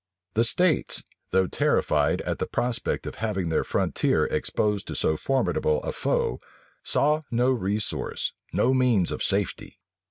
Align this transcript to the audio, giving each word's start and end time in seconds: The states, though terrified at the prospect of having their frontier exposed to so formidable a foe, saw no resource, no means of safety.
The 0.33 0.43
states, 0.43 1.03
though 1.29 1.45
terrified 1.45 2.21
at 2.21 2.39
the 2.39 2.47
prospect 2.47 3.05
of 3.05 3.13
having 3.21 3.49
their 3.49 3.63
frontier 3.63 4.25
exposed 4.25 4.87
to 4.87 4.95
so 4.95 5.15
formidable 5.15 5.79
a 5.83 5.91
foe, 5.91 6.39
saw 6.81 7.21
no 7.29 7.51
resource, 7.51 8.33
no 8.51 8.73
means 8.73 9.11
of 9.11 9.21
safety. 9.21 9.77